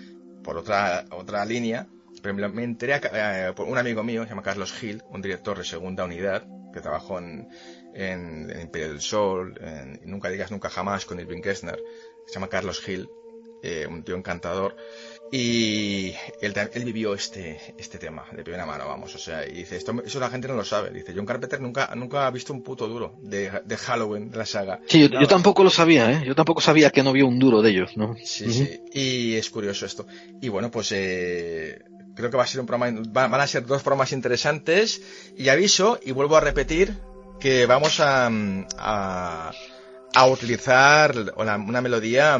por 0.42 0.56
otra, 0.56 1.04
otra 1.10 1.44
línea, 1.44 1.86
pero 2.22 2.34
me, 2.34 2.64
enteré 2.64 3.00
eh, 3.12 3.52
por 3.54 3.68
un 3.68 3.78
amigo 3.78 4.02
mío, 4.02 4.22
se 4.24 4.30
llama 4.30 4.42
Carlos 4.42 4.72
Gil, 4.72 5.02
un 5.10 5.20
director 5.20 5.58
de 5.58 5.64
segunda 5.64 6.04
unidad, 6.04 6.44
que 6.72 6.80
trabajó 6.80 7.18
en, 7.18 7.48
en, 7.94 8.50
en 8.50 8.60
Imperio 8.60 8.88
del 8.88 9.00
Sol, 9.00 9.58
en 9.60 10.00
Nunca 10.04 10.30
digas 10.30 10.50
nunca 10.50 10.70
jamás 10.70 11.04
con 11.04 11.20
Irving 11.20 11.42
Kessner, 11.42 11.78
se 12.26 12.34
llama 12.34 12.48
Carlos 12.48 12.86
Hill, 12.86 13.08
eh, 13.62 13.86
un 13.88 14.02
tío 14.02 14.16
encantador. 14.16 14.76
Y 15.30 16.14
él, 16.40 16.54
él, 16.72 16.84
vivió 16.84 17.12
este, 17.12 17.60
este 17.76 17.98
tema 17.98 18.24
de 18.34 18.42
primera 18.42 18.64
mano, 18.64 18.86
vamos. 18.86 19.14
O 19.14 19.18
sea, 19.18 19.46
y 19.46 19.52
dice, 19.52 19.76
esto, 19.76 19.94
eso 20.04 20.20
la 20.20 20.30
gente 20.30 20.48
no 20.48 20.54
lo 20.54 20.64
sabe. 20.64 20.90
Dice, 20.90 21.12
John 21.14 21.26
Carpenter 21.26 21.60
nunca, 21.60 21.92
nunca 21.96 22.26
ha 22.26 22.30
visto 22.30 22.52
un 22.52 22.62
puto 22.62 22.88
duro 22.88 23.14
de, 23.20 23.50
de 23.64 23.76
Halloween, 23.76 24.30
de 24.30 24.38
la 24.38 24.46
saga. 24.46 24.80
Sí, 24.86 25.00
yo, 25.00 25.20
yo, 25.20 25.26
tampoco 25.26 25.64
lo 25.64 25.70
sabía, 25.70 26.10
¿eh? 26.12 26.24
Yo 26.26 26.34
tampoco 26.34 26.62
sabía 26.62 26.90
que 26.90 27.02
no 27.02 27.12
vio 27.12 27.26
un 27.26 27.38
duro 27.38 27.60
de 27.60 27.70
ellos, 27.70 27.96
¿no? 27.96 28.16
Sí, 28.24 28.44
uh 28.44 28.48
-huh. 28.48 28.52
sí. 28.52 28.80
Y 28.92 29.34
es 29.34 29.50
curioso 29.50 29.84
esto. 29.84 30.06
Y 30.40 30.48
bueno, 30.48 30.70
pues 30.70 30.92
eh, 30.92 31.82
creo 32.14 32.30
que 32.30 32.36
va 32.38 32.44
a 32.44 32.46
ser 32.46 32.60
un 32.60 32.66
programa, 32.66 33.02
van 33.10 33.40
a 33.40 33.46
ser 33.46 33.66
dos 33.66 33.82
programas 33.82 34.12
interesantes. 34.12 35.02
Y 35.36 35.50
aviso, 35.50 36.00
y 36.02 36.12
vuelvo 36.12 36.36
a 36.36 36.40
repetir, 36.40 36.96
que 37.40 37.66
vamos 37.66 38.00
a, 38.00 38.30
a, 38.78 39.52
a 40.14 40.26
utilizar 40.26 41.14
una, 41.36 41.56
una 41.56 41.80
melodía 41.80 42.38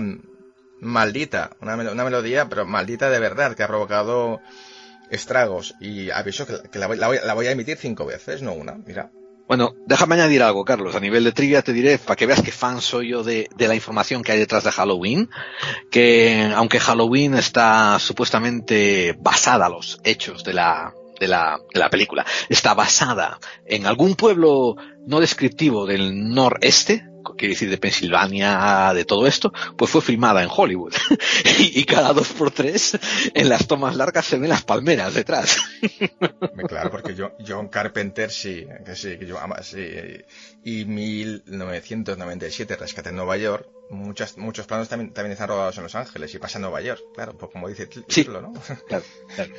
maldita, 0.80 1.56
una, 1.60 1.74
una, 1.74 2.04
melodía, 2.04 2.48
pero 2.48 2.66
maldita 2.66 3.10
de 3.10 3.18
verdad, 3.18 3.54
que 3.54 3.62
ha 3.62 3.68
provocado 3.68 4.40
estragos. 5.10 5.74
Y 5.80 6.10
aviso 6.10 6.46
que, 6.46 6.68
que 6.70 6.78
la, 6.78 6.86
voy, 6.86 6.96
la, 6.96 7.06
voy, 7.08 7.18
la, 7.24 7.34
voy, 7.34 7.46
a 7.46 7.52
emitir 7.52 7.76
cinco 7.76 8.06
veces, 8.06 8.42
no 8.42 8.52
una, 8.52 8.74
mira. 8.74 9.10
Bueno, 9.46 9.74
déjame 9.86 10.16
añadir 10.16 10.42
algo, 10.42 10.62
Carlos. 10.62 10.94
A 10.94 11.00
nivel 11.00 11.24
de 11.24 11.32
trivia 11.32 11.62
te 11.62 11.72
diré, 11.72 11.96
para 11.96 12.16
que 12.16 12.26
veas 12.26 12.42
que 12.42 12.52
fan 12.52 12.82
soy 12.82 13.08
yo 13.08 13.24
de, 13.24 13.48
de 13.56 13.68
la 13.68 13.74
información 13.74 14.22
que 14.22 14.32
hay 14.32 14.38
detrás 14.38 14.64
de 14.64 14.72
Halloween, 14.72 15.30
que 15.90 16.52
aunque 16.54 16.78
Halloween 16.78 17.34
está 17.34 17.98
supuestamente 17.98 19.16
basada 19.18 19.66
a 19.66 19.70
los 19.70 20.00
hechos 20.04 20.44
de 20.44 20.52
la, 20.52 20.92
de 21.18 21.28
la, 21.28 21.60
de 21.72 21.80
la 21.80 21.90
película, 21.90 22.24
está 22.48 22.74
basada 22.74 23.38
en 23.66 23.86
algún 23.86 24.14
pueblo 24.14 24.76
no 25.06 25.20
descriptivo 25.20 25.86
del 25.86 26.28
noreste, 26.28 27.08
quiere 27.36 27.54
decir 27.54 27.70
de 27.70 27.78
Pensilvania, 27.78 28.92
de 28.94 29.04
todo 29.04 29.26
esto, 29.26 29.52
pues 29.76 29.90
fue 29.90 30.00
filmada 30.02 30.42
en 30.42 30.48
Hollywood. 30.54 30.94
y, 31.58 31.84
cada 31.84 32.12
dos 32.12 32.28
por 32.28 32.50
tres, 32.50 32.98
en 33.34 33.48
las 33.48 33.66
tomas 33.66 33.96
largas 33.96 34.26
se 34.26 34.38
ven 34.38 34.50
las 34.50 34.62
palmeras 34.62 35.14
detrás. 35.14 35.58
claro, 36.68 36.90
porque 36.90 37.14
John 37.46 37.68
Carpenter 37.68 38.30
sí, 38.30 38.66
que 38.84 38.94
sí, 38.94 39.16
que 39.18 39.26
yo 39.26 39.38
sí. 39.62 39.86
Y 40.64 40.84
1997, 40.84 42.76
Rescate 42.76 43.08
en 43.10 43.16
Nueva 43.16 43.36
York, 43.36 43.68
muchos, 43.90 44.36
muchos 44.36 44.66
planos 44.66 44.88
también, 44.88 45.12
también 45.12 45.32
están 45.32 45.48
rodados 45.48 45.76
en 45.76 45.82
Los 45.82 45.94
Ángeles 45.94 46.34
y 46.34 46.38
pasa 46.38 46.58
en 46.58 46.62
Nueva 46.62 46.80
York, 46.80 47.02
claro, 47.14 47.36
pues 47.36 47.50
como 47.52 47.68
dice 47.68 47.84
el 47.84 47.88
título, 47.88 48.06
sí, 48.08 48.26
¿no? 48.28 48.52
Claro, 48.88 49.04
claro. 49.34 49.54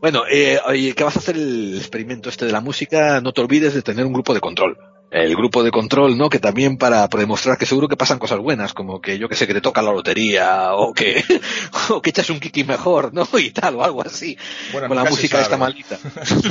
Bueno, 0.00 0.22
eh, 0.30 0.60
oye, 0.66 0.94
¿qué 0.94 1.04
vas 1.04 1.16
a 1.16 1.20
hacer 1.20 1.36
el 1.36 1.76
experimento 1.76 2.28
este 2.28 2.46
de 2.46 2.52
la 2.52 2.60
música? 2.60 3.20
No 3.20 3.32
te 3.32 3.40
olvides 3.40 3.74
de 3.74 3.82
tener 3.82 4.06
un 4.06 4.12
grupo 4.12 4.34
de 4.34 4.40
control 4.40 4.93
el 5.14 5.36
grupo 5.36 5.62
de 5.62 5.70
control, 5.70 6.18
¿no? 6.18 6.28
Que 6.28 6.40
también 6.40 6.76
para, 6.76 7.08
para, 7.08 7.20
demostrar 7.20 7.56
que 7.56 7.66
seguro 7.66 7.86
que 7.86 7.96
pasan 7.96 8.18
cosas 8.18 8.40
buenas, 8.40 8.74
como 8.74 9.00
que 9.00 9.16
yo 9.16 9.28
que 9.28 9.36
sé, 9.36 9.46
que 9.46 9.54
te 9.54 9.60
toca 9.60 9.80
la 9.80 9.92
lotería, 9.92 10.74
o 10.74 10.92
que, 10.92 11.22
o 11.90 12.02
que 12.02 12.10
echas 12.10 12.30
un 12.30 12.40
kiki 12.40 12.64
mejor, 12.64 13.14
¿no? 13.14 13.24
Y 13.38 13.50
tal, 13.50 13.76
o 13.76 13.84
algo 13.84 14.02
así. 14.02 14.36
Bueno, 14.72 14.88
con 14.88 14.96
la 14.96 15.04
música 15.04 15.40
esta 15.40 15.56
malita. 15.56 15.98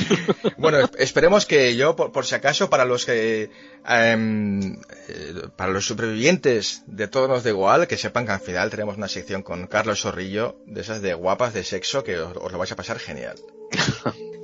bueno, 0.58 0.78
esperemos 0.98 1.46
que 1.46 1.76
yo, 1.76 1.98
por, 1.98 2.14
por 2.14 2.26
si 2.26 2.36
acaso, 2.36 2.70
para 2.70 2.86
los 2.86 3.06
que, 3.06 3.52
eh, 3.90 4.76
para 5.58 5.74
los 5.74 5.86
supervivientes 5.86 6.84
de 6.88 7.10
todos 7.10 7.30
los 7.30 7.44
de 7.44 7.50
igual, 7.50 7.86
que 7.88 7.98
sepan 7.98 8.26
que 8.26 8.32
al 8.32 8.40
final 8.40 8.70
tenemos 8.70 8.96
una 8.96 9.10
sección 9.10 9.44
con 9.44 9.68
Carlos 9.68 10.02
Zorrillo, 10.02 10.56
de 10.68 10.82
esas 10.82 11.02
de 11.02 11.14
guapas 11.14 11.54
de 11.54 11.66
sexo, 11.66 12.06
que 12.06 12.18
os, 12.18 12.38
os 12.38 12.52
lo 12.52 12.58
vais 12.58 12.72
a 12.72 12.78
pasar 12.78 12.98
genial. 12.98 13.36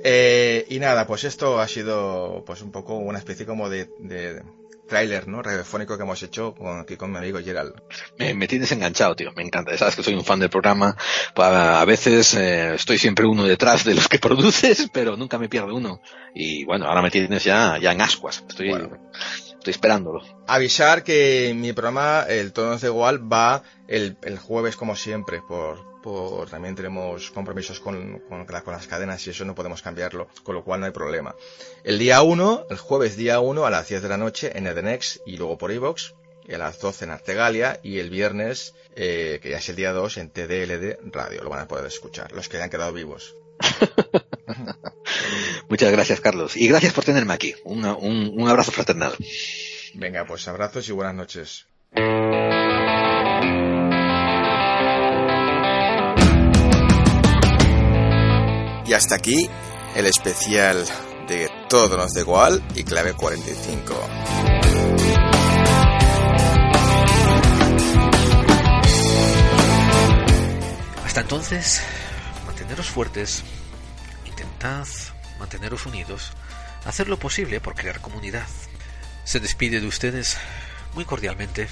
Eh, 0.02 0.66
y 0.68 0.78
nada, 0.78 1.06
pues 1.06 1.24
esto 1.24 1.60
ha 1.60 1.68
sido 1.68 2.42
pues 2.46 2.62
un 2.62 2.72
poco 2.72 2.96
una 2.96 3.18
especie 3.18 3.44
como 3.46 3.68
de, 3.68 3.90
de 3.98 4.42
tráiler, 4.90 5.28
¿no? 5.28 5.40
Radiofónico 5.40 5.96
que 5.96 6.02
hemos 6.02 6.22
hecho 6.22 6.54
con, 6.54 6.80
aquí 6.80 6.96
con 6.96 7.10
mi 7.10 7.18
amigo 7.18 7.38
Gerald. 7.42 7.74
Me, 8.18 8.34
me, 8.34 8.46
tienes 8.46 8.70
enganchado, 8.72 9.16
tío. 9.16 9.32
Me 9.32 9.42
encanta. 9.42 9.74
Sabes 9.78 9.96
que 9.96 10.02
soy 10.02 10.14
un 10.14 10.24
fan 10.24 10.40
del 10.40 10.50
programa. 10.50 10.96
A 11.36 11.84
veces 11.86 12.34
eh, 12.34 12.74
estoy 12.74 12.98
siempre 12.98 13.24
uno 13.24 13.44
detrás 13.44 13.84
de 13.84 13.94
los 13.94 14.08
que 14.08 14.18
produces, 14.28 14.90
pero 14.92 15.16
nunca 15.16 15.38
me 15.38 15.48
pierdo 15.48 15.74
uno. 15.74 16.02
Y 16.34 16.64
bueno, 16.64 16.86
ahora 16.86 17.00
me 17.00 17.10
tienes 17.10 17.44
ya, 17.44 17.78
ya 17.78 17.92
en 17.92 18.02
ascuas. 18.02 18.44
Estoy, 18.46 18.70
bueno. 18.70 18.98
estoy 19.10 19.70
esperándolo. 19.70 20.20
Avisar 20.46 21.04
que 21.04 21.54
mi 21.56 21.72
programa, 21.72 22.24
el 22.28 22.52
Tonos 22.52 22.80
de 22.82 22.88
Igual, 22.88 23.32
va 23.32 23.62
el, 23.86 24.18
el 24.22 24.38
jueves 24.38 24.76
como 24.76 24.96
siempre 24.96 25.40
por, 25.46 25.89
por 26.02 26.48
también 26.48 26.74
tenemos 26.74 27.30
compromisos 27.30 27.80
con, 27.80 28.20
con, 28.28 28.44
con, 28.44 28.72
las 28.72 28.86
cadenas 28.86 29.26
y 29.26 29.30
eso 29.30 29.44
no 29.44 29.54
podemos 29.54 29.82
cambiarlo, 29.82 30.28
con 30.42 30.54
lo 30.54 30.64
cual 30.64 30.80
no 30.80 30.86
hay 30.86 30.92
problema. 30.92 31.34
El 31.84 31.98
día 31.98 32.22
1, 32.22 32.66
el 32.70 32.78
jueves 32.78 33.16
día 33.16 33.40
1 33.40 33.64
a 33.64 33.70
las 33.70 33.88
10 33.88 34.02
de 34.02 34.08
la 34.08 34.16
noche 34.16 34.56
en 34.56 34.66
Edenex 34.66 35.20
y 35.26 35.36
luego 35.36 35.58
por 35.58 35.72
iVox, 35.72 36.14
y 36.46 36.54
a 36.54 36.58
las 36.58 36.80
12 36.80 37.04
en 37.04 37.10
Artegalia 37.10 37.80
y 37.82 37.98
el 37.98 38.10
viernes, 38.10 38.74
eh, 38.96 39.38
que 39.42 39.50
ya 39.50 39.58
es 39.58 39.68
el 39.68 39.76
día 39.76 39.92
2, 39.92 40.16
en 40.18 40.30
TDLD 40.30 41.12
Radio, 41.12 41.44
lo 41.44 41.50
van 41.50 41.60
a 41.60 41.68
poder 41.68 41.86
escuchar, 41.86 42.32
los 42.32 42.48
que 42.48 42.56
hayan 42.56 42.70
quedado 42.70 42.92
vivos. 42.92 43.36
Muchas 45.68 45.92
gracias, 45.92 46.20
Carlos. 46.20 46.56
Y 46.56 46.68
gracias 46.68 46.92
por 46.92 47.04
tenerme 47.04 47.34
aquí. 47.34 47.54
Una, 47.64 47.94
un, 47.94 48.32
un 48.34 48.48
abrazo 48.48 48.72
fraternal. 48.72 49.14
Venga, 49.94 50.24
pues 50.24 50.48
abrazos 50.48 50.88
y 50.88 50.92
buenas 50.92 51.14
noches. 51.14 51.66
Y 58.90 58.92
hasta 58.92 59.14
aquí 59.14 59.48
el 59.94 60.06
especial 60.06 60.84
de 61.28 61.48
Todo 61.68 61.96
nos 61.96 62.12
da 62.12 62.22
igual 62.22 62.60
y 62.74 62.82
clave 62.82 63.14
45. 63.14 63.94
Hasta 71.04 71.20
entonces, 71.20 71.80
manteneros 72.44 72.90
fuertes, 72.90 73.44
intentad 74.26 74.88
manteneros 75.38 75.86
unidos, 75.86 76.32
hacer 76.84 77.08
lo 77.08 77.16
posible 77.16 77.60
por 77.60 77.76
crear 77.76 78.00
comunidad. 78.00 78.48
Se 79.22 79.38
despide 79.38 79.78
de 79.78 79.86
ustedes 79.86 80.36
muy 80.94 81.04
cordialmente, 81.04 81.68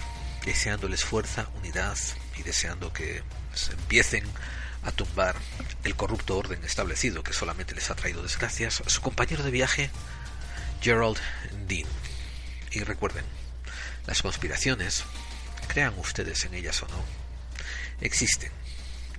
deseándoles 0.46 1.04
fuerza, 1.04 1.48
unidad 1.58 1.98
y 2.38 2.44
deseando 2.44 2.92
que 2.92 3.24
se 3.54 3.72
empiecen 3.72 4.22
a 4.82 4.92
tumbar 4.92 5.36
el 5.84 5.96
corrupto 5.96 6.36
orden 6.36 6.64
establecido 6.64 7.22
que 7.22 7.32
solamente 7.32 7.74
les 7.74 7.90
ha 7.90 7.94
traído 7.94 8.22
desgracias, 8.22 8.82
su 8.86 9.00
compañero 9.00 9.42
de 9.42 9.50
viaje, 9.50 9.90
Gerald 10.80 11.18
Dean. 11.66 11.88
Y 12.70 12.82
recuerden, 12.84 13.24
las 14.06 14.22
conspiraciones, 14.22 15.04
crean 15.66 15.98
ustedes 15.98 16.44
en 16.44 16.54
ellas 16.54 16.82
o 16.82 16.88
no, 16.88 17.04
existen 18.00 18.52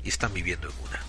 y 0.04 0.10
están 0.10 0.34
viviendo 0.34 0.69
en 0.69 0.76
una. 0.88 1.09